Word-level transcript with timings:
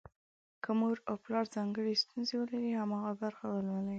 که 0.63 0.71
مور 0.79 0.97
او 1.09 1.15
پلار 1.23 1.45
ځانګړې 1.55 2.01
ستونزه 2.03 2.33
ولري، 2.37 2.71
هماغه 2.81 3.11
برخه 3.21 3.45
ولولي. 3.49 3.89